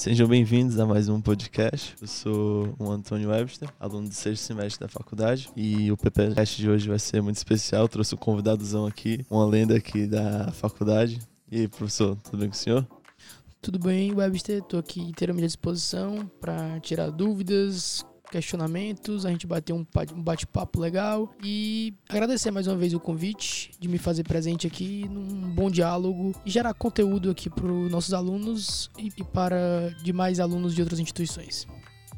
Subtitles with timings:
[0.00, 1.94] Sejam bem-vindos a mais um podcast.
[2.00, 5.50] Eu sou o Antônio Webster, aluno do sexto semestre da faculdade.
[5.54, 7.86] E o PPcast de hoje vai ser muito especial.
[7.86, 11.20] trouxe um convidadozão aqui, uma lenda aqui da faculdade.
[11.52, 12.88] E aí, professor, tudo bem com o senhor?
[13.60, 14.60] Tudo bem, Webster?
[14.60, 19.84] Estou aqui inteiramente à disposição para tirar dúvidas, questionamentos, a gente bater um
[20.16, 25.50] bate-papo legal e agradecer mais uma vez o convite de me fazer presente aqui num
[25.50, 30.80] bom diálogo e gerar conteúdo aqui para os nossos alunos e para demais alunos de
[30.80, 31.66] outras instituições.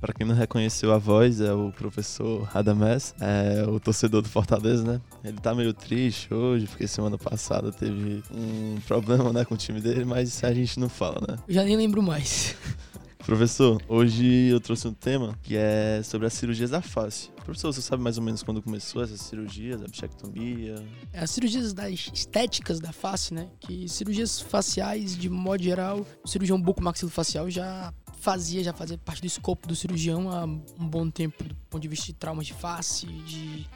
[0.03, 4.83] Para quem não reconheceu a voz, é o professor Radamés, é o torcedor do Fortaleza,
[4.83, 5.01] né?
[5.23, 9.81] Ele tá meio triste hoje, porque semana passada teve um problema né, com o time
[9.81, 11.37] dele, mas a gente não fala, né?
[11.47, 12.57] Eu já nem lembro mais.
[13.25, 17.31] Professor, hoje eu trouxe um tema que é sobre as cirurgias da face.
[17.45, 20.75] Professor, você sabe mais ou menos quando começou essas cirurgias, a bichectomia?
[21.13, 23.49] É, as cirurgias das estéticas da face, né?
[23.61, 29.27] Que cirurgias faciais, de modo geral, o cirurgião bucomaxilofacial já fazia, já fazia parte do
[29.27, 33.07] escopo do cirurgião há um bom tempo, do ponto de vista de traumas de face,
[33.07, 33.67] de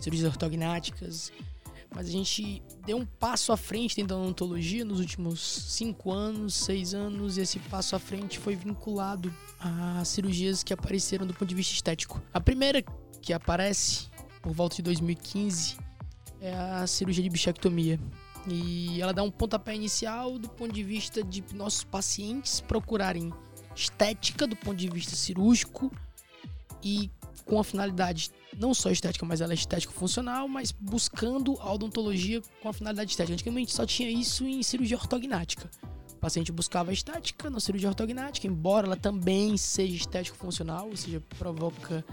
[0.00, 1.32] cirurgias ortognáticas
[1.94, 6.54] mas a gente deu um passo à frente dentro da odontologia nos últimos cinco anos,
[6.54, 11.48] seis anos, e esse passo à frente foi vinculado a cirurgias que apareceram do ponto
[11.48, 12.22] de vista estético.
[12.32, 12.82] A primeira
[13.20, 14.06] que aparece
[14.42, 15.76] por volta de 2015
[16.40, 17.98] é a cirurgia de bichectomia.
[18.46, 23.32] E ela dá um pontapé inicial do ponto de vista de nossos pacientes procurarem
[23.74, 25.92] estética do ponto de vista cirúrgico
[26.82, 27.10] e
[27.44, 32.42] com a finalidade não só estética, mas ela é estético funcional, mas buscando a odontologia
[32.62, 33.34] com a finalidade estética.
[33.34, 35.70] Antigamente só tinha isso em cirurgia ortognática.
[36.12, 41.22] O paciente buscava estética na cirurgia ortognática, embora ela também seja estético funcional, ou seja,
[41.38, 42.04] provoca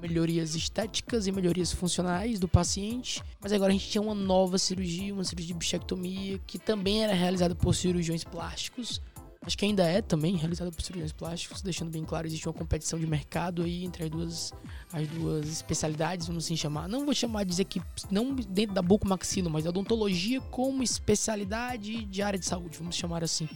[0.00, 3.22] melhorias estéticas e melhorias funcionais do paciente.
[3.38, 7.12] Mas agora a gente tinha uma nova cirurgia, uma cirurgia de bichectomia, que também era
[7.12, 9.02] realizada por cirurgiões plásticos
[9.46, 12.98] acho que ainda é também realizada por cirurgiões plásticos, deixando bem claro, existe uma competição
[12.98, 14.52] de mercado aí entre as duas,
[14.92, 16.88] as duas especialidades, vamos assim chamar.
[16.88, 17.80] Não vou chamar de dizer que,
[18.10, 23.24] não dentro da bucomaxilo, mas da odontologia como especialidade de área de saúde, vamos chamar
[23.24, 23.48] assim.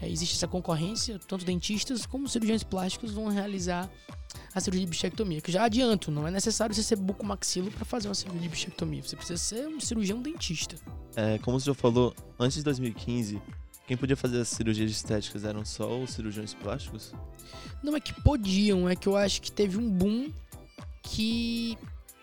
[0.00, 3.88] É, existe essa concorrência, tanto dentistas como cirurgiões plásticos vão realizar
[4.54, 8.08] a cirurgia de bichectomia, que já adianto, não é necessário você ser bucomaxilo para fazer
[8.08, 10.74] uma cirurgia de bichectomia, você precisa ser um cirurgião dentista.
[11.14, 13.40] É, como o senhor falou, antes de 2015,
[13.88, 17.14] quem podia fazer as cirurgias estéticas eram só os cirurgiões plásticos?
[17.82, 20.30] Não é que podiam, é que eu acho que teve um boom
[21.02, 21.78] que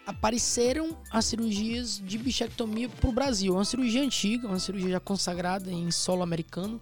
[0.05, 3.55] apareceram as cirurgias de bichectomia pro Brasil.
[3.55, 6.79] É uma cirurgia antiga, uma cirurgia já consagrada em solo americano.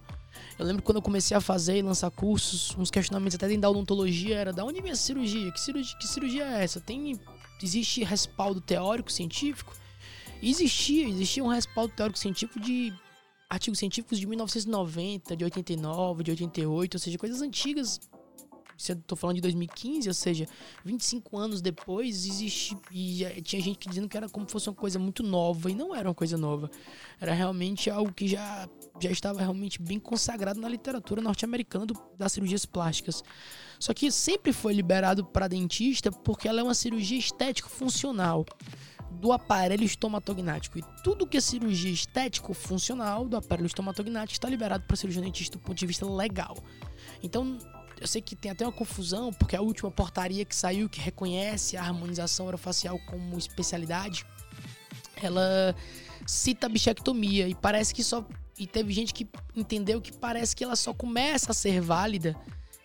[0.58, 3.70] Eu lembro quando eu comecei a fazer e lançar cursos, uns questionamentos até dentro da
[3.70, 5.50] odontologia era da onde vem essa cirurgia?
[5.50, 6.78] Que cirurgia, que cirurgia é essa?
[6.78, 7.18] Tem
[7.62, 9.74] existe respaldo teórico científico?
[10.42, 12.92] Existia, existia um respaldo teórico científico de
[13.48, 18.00] artigos científicos de 1990, de 89, de 88, ou seja, coisas antigas.
[18.76, 20.48] Estou falando de 2015, ou seja,
[20.84, 22.76] 25 anos depois, existe.
[22.90, 25.94] E tinha gente dizendo que era como se fosse uma coisa muito nova, e não
[25.94, 26.68] era uma coisa nova.
[27.20, 28.68] Era realmente algo que já,
[29.00, 31.86] já estava realmente bem consagrado na literatura norte-americana
[32.18, 33.22] das cirurgias plásticas.
[33.78, 38.44] Só que sempre foi liberado para dentista porque ela é uma cirurgia estético funcional
[39.20, 40.78] do aparelho estomatognático.
[40.78, 45.56] E tudo que é cirurgia estético funcional do aparelho estomatognático está liberado para cirurgia dentista
[45.58, 46.56] do ponto de vista legal.
[47.22, 47.58] Então,
[48.00, 51.76] eu sei que tem até uma confusão, porque a última portaria que saiu, que reconhece
[51.76, 54.26] a harmonização orofacial como especialidade,
[55.22, 55.74] ela
[56.26, 58.24] cita a bichectomia e parece que só.
[58.58, 62.36] E teve gente que entendeu que parece que ela só começa a ser válida,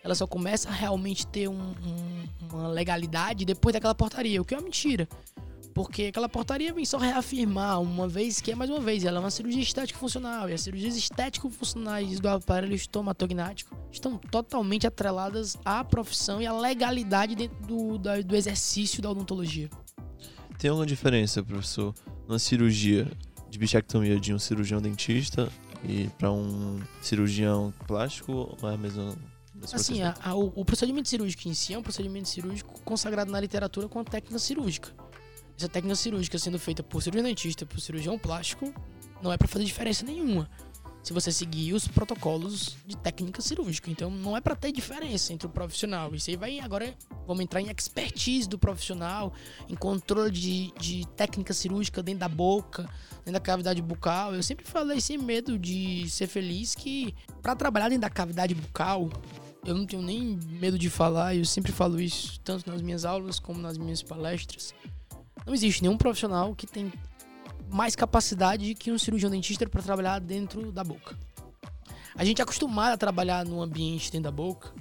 [0.02, 4.54] ela só começa a realmente ter um, um, uma legalidade depois daquela portaria, o que
[4.54, 5.08] é uma mentira.
[5.74, 9.20] Porque aquela portaria vem só reafirmar uma vez que é mais uma vez, ela é
[9.20, 10.48] uma cirurgia estética funcional.
[10.48, 17.34] E as cirurgias estético-funcionais do aparelho estomatognático estão totalmente atreladas à profissão e à legalidade
[17.34, 19.70] dentro do, do, do exercício da odontologia.
[20.58, 21.94] Tem alguma diferença, professor,
[22.28, 23.10] na cirurgia
[23.48, 25.50] de bichectomia de um cirurgião dentista
[25.84, 29.14] e para um cirurgião plástico ou é a mesma
[29.74, 33.88] Assim, a, a, o, procedimento cirúrgico em si é um procedimento cirúrgico consagrado na literatura
[33.88, 34.90] com técnica cirúrgica
[35.60, 38.72] essa técnica cirúrgica sendo feita por cirurgião dentista, por cirurgião plástico,
[39.22, 40.48] não é para fazer diferença nenhuma.
[41.02, 43.90] Se você seguir os protocolos de técnica cirúrgica.
[43.90, 46.14] Então não é para ter diferença entre o profissional.
[46.14, 46.94] Isso aí vai agora.
[47.26, 49.32] Vamos entrar em expertise do profissional,
[49.68, 52.82] em controle de, de técnica cirúrgica dentro da boca,
[53.18, 54.34] dentro da cavidade bucal.
[54.34, 59.08] Eu sempre falei sem medo de ser feliz que para trabalhar dentro da cavidade bucal,
[59.64, 63.38] eu não tenho nem medo de falar, eu sempre falo isso, tanto nas minhas aulas
[63.38, 64.74] como nas minhas palestras.
[65.46, 66.92] Não existe nenhum profissional que tem
[67.70, 71.16] mais capacidade que um cirurgião dentista para trabalhar dentro da boca.
[72.14, 74.72] A gente é acostumado a trabalhar num ambiente dentro da boca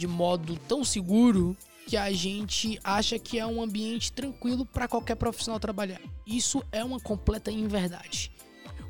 [0.00, 1.54] de modo tão seguro
[1.86, 6.00] que a gente acha que é um ambiente tranquilo para qualquer profissional trabalhar.
[6.26, 8.32] Isso é uma completa inverdade.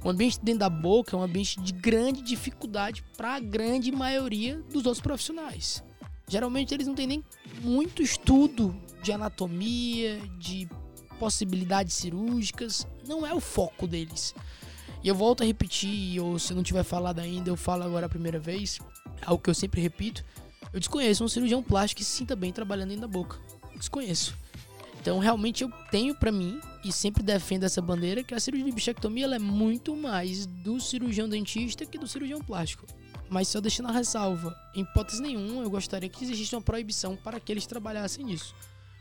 [0.04, 4.62] O ambiente dentro da boca é um ambiente de grande dificuldade para a grande maioria
[4.72, 5.82] dos outros profissionais.
[6.28, 7.24] Geralmente eles não têm nem
[7.60, 10.68] muito estudo de anatomia, de
[11.20, 14.34] possibilidades cirúrgicas, não é o foco deles.
[15.04, 18.08] E eu volto a repetir, ou se não tiver falado ainda, eu falo agora a
[18.08, 18.80] primeira vez,
[19.24, 20.24] algo que eu sempre repito.
[20.72, 23.38] Eu desconheço um cirurgião plástico que se sinta bem trabalhando dentro da boca.
[23.76, 24.34] Desconheço.
[24.98, 28.74] Então, realmente, eu tenho para mim, e sempre defendo essa bandeira, que a cirurgia de
[28.74, 32.86] bichectomia é muito mais do cirurgião dentista que do cirurgião plástico.
[33.28, 37.38] Mas só deixando a ressalva, em hipótese nenhuma, eu gostaria que existisse uma proibição para
[37.38, 38.54] que eles trabalhassem nisso.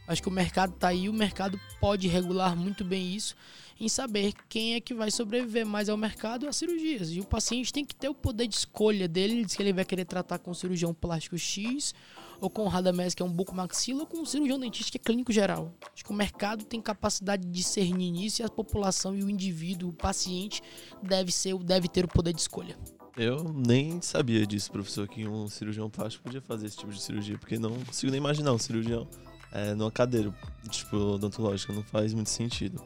[0.09, 3.35] Acho que o mercado está aí, o mercado pode regular muito bem isso,
[3.79, 7.11] em saber quem é que vai sobreviver mais ao mercado às cirurgias.
[7.11, 10.05] E o paciente tem que ter o poder de escolha dele, se ele vai querer
[10.05, 11.93] tratar com cirurgião plástico X,
[12.41, 14.99] ou com o Radamés, que é um bucomaxila, ou com um cirurgião dentista, que é
[14.99, 15.71] clínico geral.
[15.93, 19.91] Acho que o mercado tem capacidade de discernir nisso e a população e o indivíduo,
[19.91, 20.63] o paciente,
[21.03, 22.75] deve, ser, deve ter o poder de escolha.
[23.15, 27.37] Eu nem sabia disso, professor, que um cirurgião plástico podia fazer esse tipo de cirurgia,
[27.37, 29.07] porque não consigo nem imaginar um cirurgião
[29.51, 30.33] é, numa cadeira,
[30.69, 32.81] tipo, odontológica, não faz muito sentido.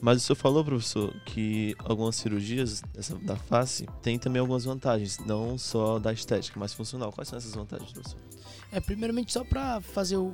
[0.00, 2.82] Mas o senhor falou, professor, que algumas cirurgias
[3.22, 7.12] da face tem também algumas vantagens, não só da estética, mas funcional.
[7.12, 8.20] Quais são essas vantagens, professor?
[8.70, 10.28] É, primeiramente, só para fazer o,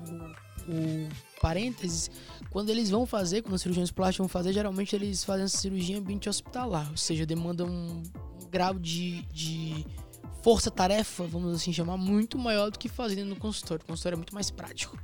[0.69, 1.09] o
[1.41, 2.11] parênteses,
[2.51, 5.97] quando eles vão fazer, quando os cirurgiões plásticos vão fazer, geralmente eles fazem essa cirurgia
[5.97, 8.03] em ambiente hospitalar, ou seja, demanda um,
[8.43, 9.87] um grau de, de
[10.43, 13.83] força-tarefa, vamos assim chamar, muito maior do que fazendo no consultório.
[13.85, 14.99] O consultório é muito mais prático.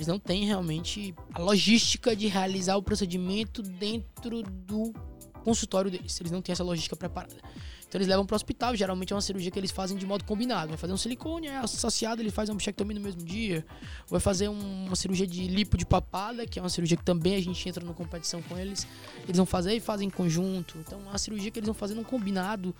[0.00, 4.94] Eles não têm realmente a logística de realizar o procedimento dentro do
[5.44, 6.18] consultório deles.
[6.18, 7.36] Eles não têm essa logística preparada.
[7.86, 10.24] Então eles levam para o hospital, geralmente é uma cirurgia que eles fazem de modo
[10.24, 10.68] combinado.
[10.68, 13.66] Vai fazer um silicone, é associado, ele faz uma bichectomia no mesmo dia.
[14.08, 17.34] Vai fazer um, uma cirurgia de lipo de papada, que é uma cirurgia que também
[17.34, 18.86] a gente entra na competição com eles.
[19.24, 20.78] Eles vão fazer e fazem em conjunto.
[20.78, 22.74] Então é uma cirurgia que eles vão fazer num combinado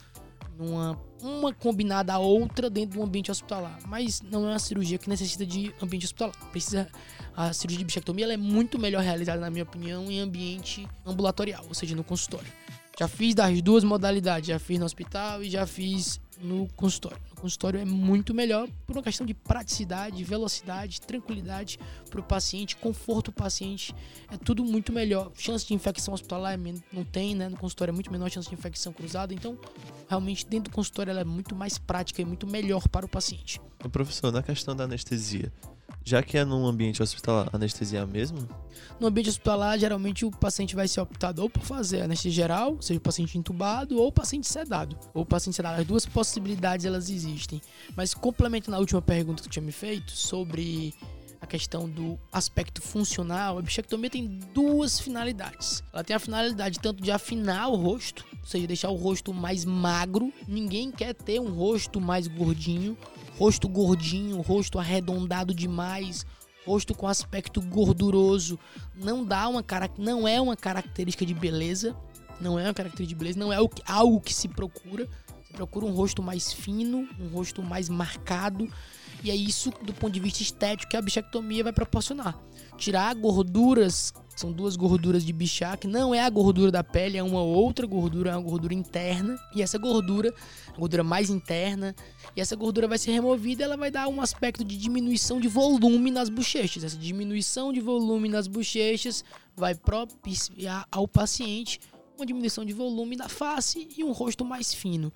[0.58, 3.78] numa uma combinada a outra dentro do ambiente hospitalar.
[3.86, 6.34] Mas não é uma cirurgia que necessita de ambiente hospitalar.
[6.50, 6.88] Precisa
[7.36, 11.64] a cirurgia de bichectomia ela é muito melhor realizada na minha opinião em ambiente ambulatorial,
[11.68, 12.50] ou seja, no consultório.
[12.98, 17.18] Já fiz das duas modalidades, já fiz no hospital e já fiz no consultório.
[17.30, 21.78] No consultório é muito melhor por uma questão de praticidade, velocidade, tranquilidade
[22.08, 23.94] para o paciente, conforto do paciente.
[24.30, 25.30] É tudo muito melhor.
[25.36, 26.56] Chance de infecção hospitalar é
[26.92, 27.48] não tem, né?
[27.48, 29.32] No consultório é muito menor chance de infecção cruzada.
[29.34, 29.58] Então,
[30.08, 33.60] realmente, dentro do consultório ela é muito mais prática e muito melhor para o paciente.
[33.90, 35.52] Professor, na questão da anestesia,
[36.10, 38.48] já que é num ambiente hospitalar, anestesia mesmo?
[38.98, 42.98] No ambiente hospitalar, geralmente o paciente vai ser optado ou por fazer anestesia geral, seja
[42.98, 44.98] o paciente entubado ou o paciente sedado.
[45.14, 45.80] Ou o paciente sedado.
[45.80, 47.62] As duas possibilidades elas existem.
[47.96, 50.92] Mas complementando a última pergunta que tu tinha me feito sobre
[51.40, 55.82] a questão do aspecto funcional, a bichectomia tem duas finalidades.
[55.92, 59.64] Ela tem a finalidade tanto de afinar o rosto, ou seja, deixar o rosto mais
[59.64, 60.32] magro.
[60.48, 62.98] Ninguém quer ter um rosto mais gordinho
[63.40, 66.26] rosto gordinho, rosto arredondado demais,
[66.66, 68.58] rosto com aspecto gorduroso,
[68.94, 69.64] não dá uma
[69.96, 71.96] não é uma característica de beleza,
[72.38, 73.56] não é uma característica de beleza, não é
[73.86, 75.08] algo que se procura.
[75.42, 78.68] Você procura um rosto mais fino, um rosto mais marcado,
[79.22, 82.38] e é isso do ponto de vista estético que a bichectomia vai proporcionar.
[82.76, 87.42] Tirar gorduras são duas gorduras de bichac, não é a gordura da pele, é uma
[87.42, 89.38] outra gordura, é uma gordura interna.
[89.54, 90.32] E essa gordura,
[90.74, 91.94] a gordura mais interna,
[92.34, 96.10] e essa gordura vai ser removida, ela vai dar um aspecto de diminuição de volume
[96.10, 96.84] nas bochechas.
[96.84, 99.22] Essa diminuição de volume nas bochechas
[99.54, 101.78] vai propiciar ao paciente
[102.16, 105.12] uma diminuição de volume da face e um rosto mais fino.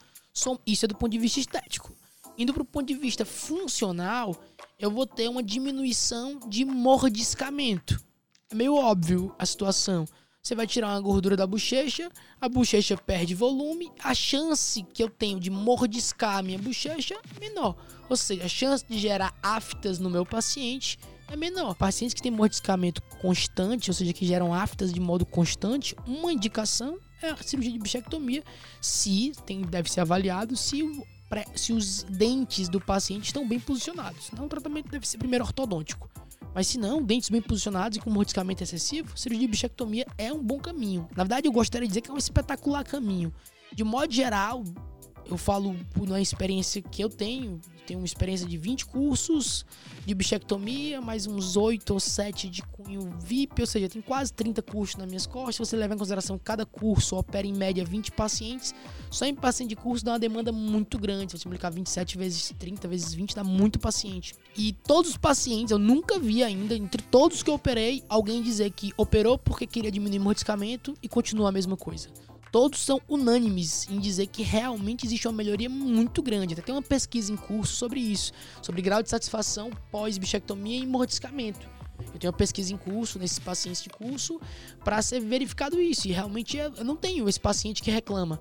[0.66, 1.94] Isso é do ponto de vista estético.
[2.36, 4.36] Indo para o ponto de vista funcional,
[4.78, 8.00] eu vou ter uma diminuição de mordiscamento.
[8.50, 10.04] É meio óbvio a situação.
[10.42, 15.08] Você vai tirar uma gordura da bochecha, a bochecha perde volume, a chance que eu
[15.08, 17.76] tenho de mordiscar a minha bochecha é menor.
[18.10, 20.98] Ou seja, a chance de gerar aftas no meu paciente
[21.28, 21.74] é menor.
[21.74, 26.98] Pacientes que têm mordiscamento constante, ou seja, que geram aftas de modo constante, uma indicação
[27.22, 28.44] é a cirurgia de bichectomia,
[28.80, 30.82] se tem, deve ser avaliado se
[31.54, 34.30] se os dentes do paciente estão bem posicionados.
[34.32, 36.08] Não, o tratamento deve ser primeiro ortodôntico.
[36.54, 40.42] Mas se não, dentes bem posicionados e com mordiscamento excessivo, cirurgia de bichectomia é um
[40.42, 41.08] bom caminho.
[41.16, 43.32] Na verdade, eu gostaria de dizer que é um espetacular caminho.
[43.72, 44.62] De modo geral,
[45.26, 49.64] eu falo uma experiência que eu tenho, tenho uma experiência de 20 cursos
[50.04, 54.62] de bichectomia, mais uns 8 ou 7 de cunho VIP, ou seja, tem quase 30
[54.62, 55.68] cursos nas minhas costas.
[55.68, 58.74] Você leva em consideração cada curso opera em média 20 pacientes.
[59.10, 61.32] Só em paciente de curso dá uma demanda muito grande.
[61.32, 64.34] Se você multiplicar 27 vezes 30 vezes 20, dá muito paciente.
[64.56, 68.70] E todos os pacientes, eu nunca vi ainda, entre todos que eu operei, alguém dizer
[68.70, 72.08] que operou porque queria diminuir o mordiscamento e continua a mesma coisa
[72.54, 76.54] todos são unânimes em dizer que realmente existe uma melhoria muito grande.
[76.54, 78.30] Até tem uma pesquisa em curso sobre isso,
[78.62, 81.68] sobre grau de satisfação pós-bichectomia e mordiscamento.
[82.12, 84.40] Eu tenho uma pesquisa em curso nesses pacientes de curso
[84.84, 86.06] para ser verificado isso.
[86.06, 88.38] E realmente eu não tenho esse paciente que reclama.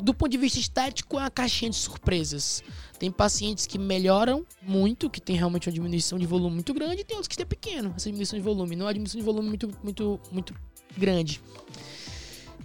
[0.00, 2.62] Do ponto de vista estético, é uma caixinha de surpresas.
[3.00, 7.04] Tem pacientes que melhoram muito, que tem realmente uma diminuição de volume muito grande, e
[7.04, 8.76] tem outros que têm pequeno, essa diminuição de volume.
[8.76, 10.54] Não é uma diminuição de volume muito, muito, muito
[10.96, 11.40] grande.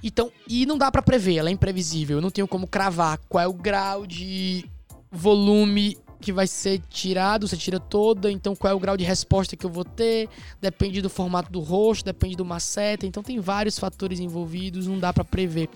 [0.08, 2.18] Então, e não dá para prever, ela é imprevisível.
[2.18, 4.64] Eu não tenho como cravar qual é o grau de
[5.12, 9.58] volume que vai ser tirado, você tira toda, então qual é o grau de resposta
[9.58, 10.30] que eu vou ter,
[10.62, 15.12] depende do formato do rosto, depende do maceta, então tem vários fatores envolvidos, não dá
[15.12, 15.70] para prever.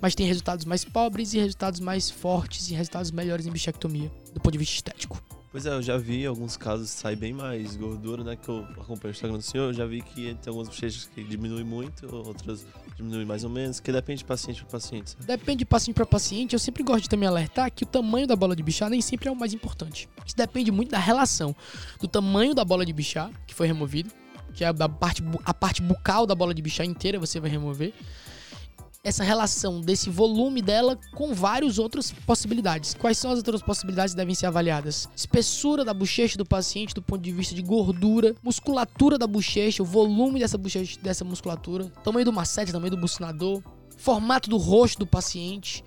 [0.00, 4.40] Mas tem resultados mais pobres e resultados mais fortes e resultados melhores em bichectomia, do
[4.40, 5.22] ponto de vista estético.
[5.52, 8.36] Pois é, eu já vi alguns casos sai bem mais gordura, né?
[8.36, 11.24] Que eu acompanho o Instagram do senhor, eu já vi que tem algumas bochechas que
[11.24, 15.10] diminuem muito, outras diminuem mais ou menos, que depende de paciente para paciente.
[15.10, 15.26] Sabe?
[15.26, 16.54] Depende de paciente para paciente.
[16.54, 19.28] Eu sempre gosto de também alertar que o tamanho da bola de bichar nem sempre
[19.28, 20.08] é o mais importante.
[20.24, 21.54] Isso depende muito da relação
[22.00, 24.10] do tamanho da bola de bichar que foi removido,
[24.54, 27.92] que é a parte, a parte bucal da bola de bichar inteira você vai remover
[29.06, 32.92] essa relação desse volume dela com várias outras possibilidades.
[32.92, 35.08] Quais são as outras possibilidades que devem ser avaliadas?
[35.14, 39.86] Espessura da bochecha do paciente do ponto de vista de gordura, musculatura da bochecha, o
[39.86, 43.62] volume dessa bochecha, dessa musculatura, tamanho do macete, tamanho do bucinador,
[43.96, 45.84] formato do rosto do paciente,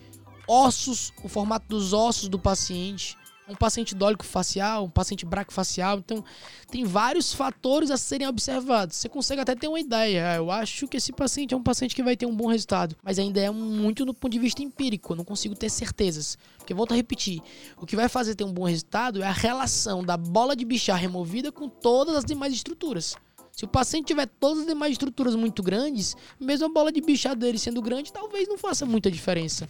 [0.47, 3.17] ossos, o formato dos ossos do paciente,
[3.49, 5.97] um paciente dólico facial, um paciente braquifacial.
[5.97, 6.23] Então,
[6.69, 8.95] tem vários fatores a serem observados.
[8.95, 10.31] Você consegue até ter uma ideia.
[10.31, 12.95] Ah, eu acho que esse paciente é um paciente que vai ter um bom resultado,
[13.03, 15.13] mas ainda é muito no ponto de vista empírico.
[15.13, 16.37] Eu não consigo ter certezas.
[16.57, 17.41] Porque, volto a repetir,
[17.77, 20.97] o que vai fazer ter um bom resultado é a relação da bola de bichar
[20.97, 23.15] removida com todas as demais estruturas.
[23.59, 27.35] Se o paciente tiver todas as demais estruturas muito grandes, mesmo a bola de bichar
[27.35, 29.67] dele sendo grande, talvez não faça muita diferença.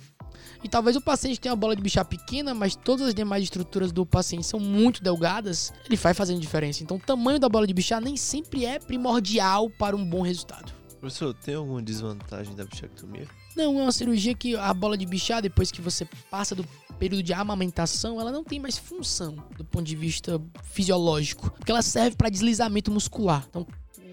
[0.63, 3.91] E talvez o paciente tenha uma bola de bichar pequena, mas todas as demais estruturas
[3.91, 6.83] do paciente são muito delgadas, ele vai fazendo diferença.
[6.83, 10.71] Então o tamanho da bola de bichar nem sempre é primordial para um bom resultado.
[10.99, 13.25] Professor, tem alguma desvantagem da bichectomia?
[13.55, 16.63] Não, é uma cirurgia que a bola de bichar, depois que você passa do
[16.99, 21.81] período de amamentação, ela não tem mais função do ponto de vista fisiológico, porque ela
[21.81, 23.45] serve para deslizamento muscular.
[23.49, 23.65] Então,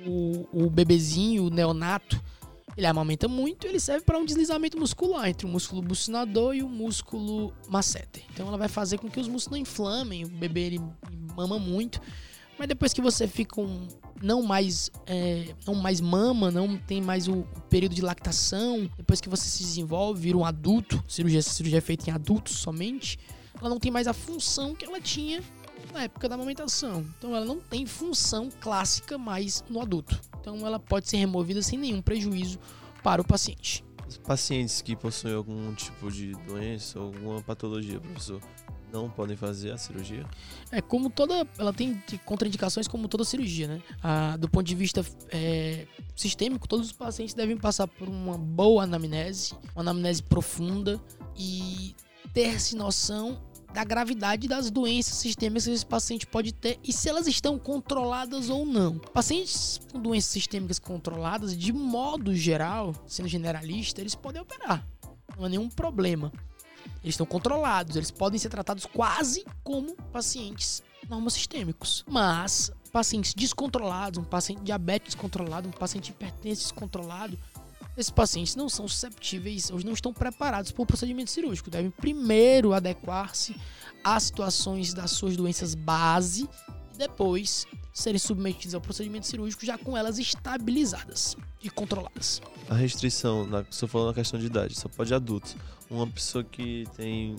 [0.07, 2.23] o, o bebezinho, o neonato,
[2.77, 6.69] ele amamenta muito, ele serve para um deslizamento muscular entre o músculo bucinador e o
[6.69, 8.23] músculo masseter.
[8.33, 10.81] Então ela vai fazer com que os músculos não inflamem, o bebê ele
[11.35, 12.01] mama muito,
[12.59, 13.89] mas depois que você fica um,
[14.23, 19.29] não mais é, não mais mama, não tem mais o, período de lactação, depois que
[19.29, 23.19] você se desenvolve, vira um adulto, cirurgia, cirurgia é feita em adultos somente,
[23.59, 25.43] ela não tem mais a função que ela tinha
[25.97, 27.05] na época da amamentação.
[27.19, 30.21] Então ela não tem função clássica mais no adulto.
[30.41, 32.59] Então ela pode ser removida sem nenhum prejuízo
[33.03, 33.85] para o paciente.
[34.07, 38.41] Os pacientes que possuem algum tipo de doença, alguma patologia, professor,
[38.93, 40.25] não podem fazer a cirurgia?
[40.71, 41.47] É como toda.
[41.59, 43.83] Ela tem contraindicações como toda cirurgia, né?
[44.03, 48.85] Ah, do ponto de vista é, sistêmico, todos os pacientes devem passar por uma boa
[48.85, 51.01] anamnese, uma anamnese profunda
[51.37, 51.97] e
[52.33, 53.41] ter-se noção
[53.77, 58.49] da gravidade das doenças sistêmicas que esse paciente pode ter e se elas estão controladas
[58.49, 58.99] ou não.
[58.99, 64.83] Pacientes com doenças sistêmicas controladas, de modo geral, sendo generalista, eles podem operar.
[65.37, 66.33] Não há nenhum problema.
[67.03, 72.03] Eles estão controlados, eles podem ser tratados quase como pacientes normosistêmicos.
[72.09, 77.39] Mas pacientes descontrolados, um paciente diabetes descontrolado, um paciente hipertenso descontrolado,
[77.97, 81.71] esses pacientes não são susceptíveis ou não estão preparados para o procedimento cirúrgico.
[81.71, 83.57] Devem primeiro adequar-se
[84.05, 86.49] às situações das suas doenças base
[86.95, 92.43] e depois serem submetidos ao procedimento cirúrgico já com elas estabilizadas e controladas.
[92.69, 95.57] A restrição, na, estou falando na questão de idade, só pode adultos.
[95.89, 97.37] Uma pessoa que tem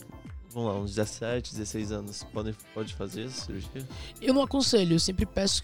[0.58, 3.88] vamos lá, uns 17, 16 anos, pode, pode fazer essa cirurgia?
[4.20, 5.62] Eu não aconselho, eu sempre peço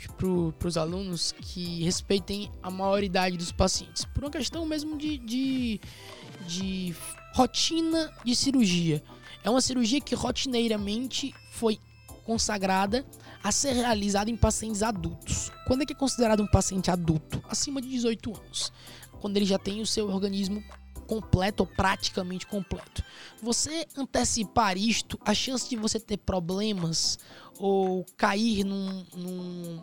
[0.60, 5.82] para os alunos que respeitem a maioridade dos pacientes, por uma questão mesmo de, de,
[6.46, 6.96] de
[7.34, 9.04] rotina de cirurgia.
[9.44, 11.80] É uma cirurgia que rotineiramente foi
[12.24, 13.04] consagrada
[13.44, 15.52] a ser realizada em pacientes adultos.
[15.66, 17.44] Quando é que é considerado um paciente adulto?
[17.50, 18.72] Acima de 18 anos.
[19.20, 20.64] Quando ele já tem o seu organismo
[21.13, 23.03] completo ou praticamente completo.
[23.41, 27.20] Você antecipar isto, a chance de você ter problemas
[27.60, 29.82] ou cair num, num,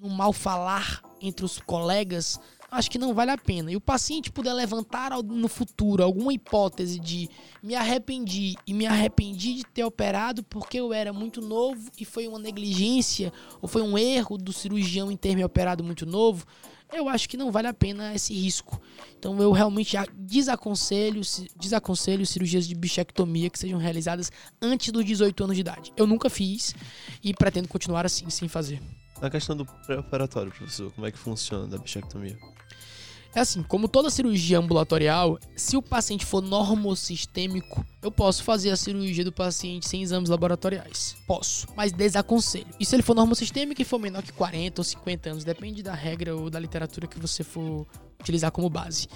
[0.00, 2.38] num mal falar entre os colegas
[2.70, 3.72] acho que não vale a pena.
[3.72, 7.28] E o paciente puder levantar no futuro alguma hipótese de
[7.60, 12.28] me arrependi e me arrependi de ter operado porque eu era muito novo e foi
[12.28, 16.46] uma negligência ou foi um erro do cirurgião em ter me operado muito novo,
[16.92, 18.80] eu acho que não vale a pena esse risco.
[19.18, 21.20] Então eu realmente desaconselho,
[21.56, 24.30] desaconselho cirurgias de bichectomia que sejam realizadas
[24.60, 25.92] antes dos 18 anos de idade.
[25.96, 26.74] Eu nunca fiz
[27.22, 28.80] e pretendo continuar assim, sem fazer.
[29.20, 32.38] Na questão do pré-operatório, professor, como é que funciona da bichectomia?
[33.32, 38.76] É assim, como toda cirurgia ambulatorial, se o paciente for normosistêmico, eu posso fazer a
[38.76, 41.16] cirurgia do paciente sem exames laboratoriais.
[41.28, 42.66] Posso, mas desaconselho.
[42.78, 45.94] E se ele for normosistêmico e for menor que 40 ou 50 anos, depende da
[45.94, 47.86] regra ou da literatura que você for
[48.20, 49.08] utilizar como base.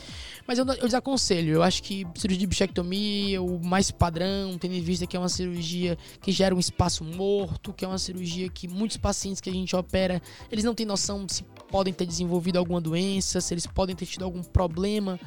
[0.47, 1.55] Mas eu, eu desaconselho.
[1.55, 5.29] Eu acho que cirurgia de bichectomia, o mais padrão, tendo em vista que é uma
[5.29, 9.53] cirurgia que gera um espaço morto, que é uma cirurgia que muitos pacientes que a
[9.53, 10.21] gente opera,
[10.51, 14.25] eles não têm noção se podem ter desenvolvido alguma doença, se eles podem ter tido
[14.25, 15.19] algum problema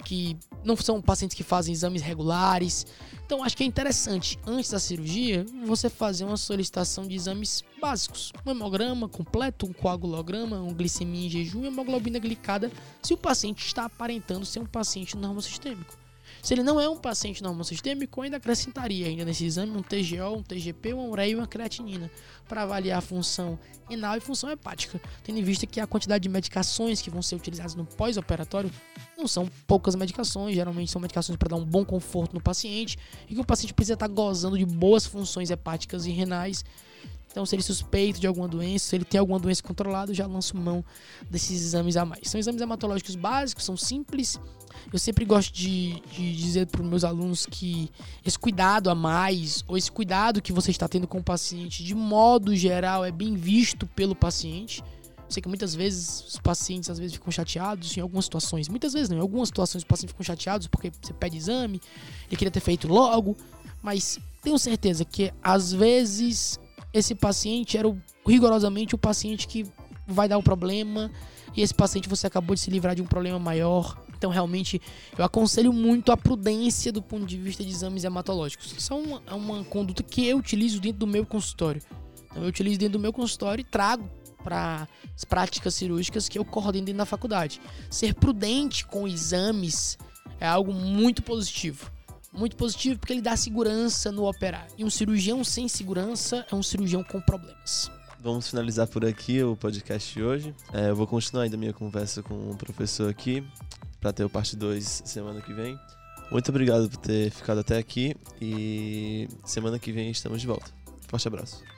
[0.00, 2.86] que não são pacientes que fazem exames regulares.
[3.24, 8.32] Então acho que é interessante, antes da cirurgia, você fazer uma solicitação de exames básicos.
[8.44, 12.70] Um hemograma completo, um coagulograma, um glicemia em jejum e hemoglobina glicada,
[13.02, 15.99] se o paciente está aparentando ser um paciente normosistêmico.
[16.42, 20.42] Se ele não é um paciente normosistêmico, ainda acrescentaria ainda nesse exame um TGO, um
[20.42, 22.10] TGP, uma ureia e uma creatinina
[22.48, 26.28] para avaliar a função renal e função hepática, tendo em vista que a quantidade de
[26.28, 28.70] medicações que vão ser utilizadas no pós-operatório
[29.18, 33.34] não são poucas medicações, geralmente são medicações para dar um bom conforto no paciente e
[33.34, 36.64] que o paciente precisa estar gozando de boas funções hepáticas e renais
[37.30, 40.26] então, se ele suspeita de alguma doença, se ele tem alguma doença controlada, eu já
[40.26, 40.84] lanço mão
[41.30, 42.28] desses exames a mais.
[42.28, 44.38] São exames hematológicos básicos, são simples.
[44.92, 47.88] Eu sempre gosto de, de dizer para os meus alunos que
[48.24, 51.94] esse cuidado a mais, ou esse cuidado que você está tendo com o paciente, de
[51.94, 54.82] modo geral, é bem visto pelo paciente.
[55.18, 58.68] Eu sei que muitas vezes os pacientes às vezes ficam chateados em algumas situações.
[58.68, 61.80] Muitas vezes não, em algumas situações os pacientes ficam chateados porque você pede exame,
[62.26, 63.36] ele queria ter feito logo,
[63.80, 66.58] mas tenho certeza que às vezes
[66.92, 69.66] esse paciente era o, rigorosamente o paciente que
[70.06, 71.10] vai dar o problema
[71.56, 74.00] e esse paciente você acabou de se livrar de um problema maior.
[74.16, 74.80] Então, realmente,
[75.16, 78.74] eu aconselho muito a prudência do ponto de vista de exames hematológicos.
[78.76, 81.82] Isso é uma, é uma conduta que eu utilizo dentro do meu consultório.
[82.30, 84.08] Então, eu utilizo dentro do meu consultório e trago
[84.44, 87.60] para as práticas cirúrgicas que eu coordeno dentro da faculdade.
[87.90, 89.98] Ser prudente com exames
[90.38, 91.90] é algo muito positivo
[92.32, 94.66] muito positivo porque ele dá segurança no operar.
[94.76, 97.90] E um cirurgião sem segurança é um cirurgião com problemas.
[98.22, 100.54] Vamos finalizar por aqui o podcast de hoje.
[100.72, 103.42] É, eu vou continuar ainda a minha conversa com o professor aqui,
[104.00, 105.78] para ter o parte 2 semana que vem.
[106.30, 110.70] Muito obrigado por ter ficado até aqui e semana que vem estamos de volta.
[111.08, 111.69] Forte abraço.